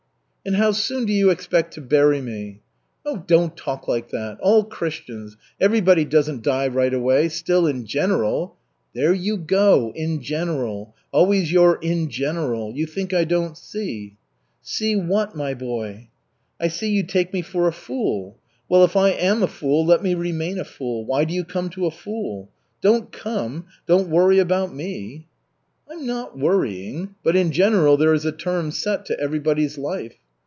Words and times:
"And 0.43 0.55
how 0.55 0.71
soon 0.71 1.05
do 1.05 1.13
you 1.13 1.29
expect 1.29 1.75
to 1.75 1.81
bury 1.81 2.19
me?" 2.19 2.61
"Oh, 3.05 3.23
don't 3.27 3.55
talk 3.55 3.87
like 3.87 4.09
that. 4.09 4.39
All 4.41 4.63
Christians 4.63 5.37
Everybody 5.59 6.03
doesn't 6.03 6.41
die 6.41 6.67
right 6.67 6.95
away, 6.95 7.29
still 7.29 7.67
in 7.67 7.85
general" 7.85 8.55
"There 8.95 9.13
you 9.13 9.37
go 9.37 9.91
'in 9.95 10.19
general!' 10.19 10.95
Always 11.11 11.51
your 11.51 11.75
'in 11.79 12.09
general!' 12.09 12.73
You 12.75 12.87
think 12.87 13.13
I 13.13 13.23
don't 13.23 13.55
see." 13.55 14.17
"See 14.63 14.95
what, 14.95 15.35
my 15.35 15.53
boy?" 15.53 16.09
"I 16.59 16.69
see 16.69 16.89
you 16.89 17.03
take 17.03 17.31
me 17.33 17.43
for 17.43 17.67
a 17.67 17.71
fool. 17.71 18.35
Well, 18.67 18.83
if 18.83 18.95
I 18.95 19.09
am 19.09 19.43
a 19.43 19.47
fool, 19.47 19.85
let 19.85 20.01
me 20.01 20.15
remain 20.15 20.57
a 20.57 20.63
fool. 20.65 21.05
Why 21.05 21.23
do 21.23 21.35
you 21.35 21.43
come 21.43 21.69
to 21.69 21.85
a 21.85 21.91
fool? 21.91 22.49
Don't 22.81 23.11
come, 23.11 23.67
don't 23.85 24.09
worry 24.09 24.39
about 24.39 24.73
me." 24.73 25.27
"I'm 25.87 26.07
not 26.07 26.35
worrying. 26.35 27.13
But 27.23 27.35
in 27.35 27.51
general 27.51 27.95
there 27.95 28.15
is 28.15 28.25
a 28.25 28.31
term 28.31 28.71
set 28.71 29.05
to 29.05 29.19
everybody's 29.19 29.77
life." 29.77 30.15